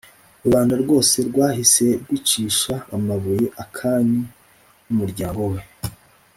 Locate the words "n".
4.85-4.87